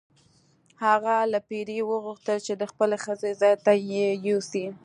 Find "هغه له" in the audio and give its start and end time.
0.85-1.39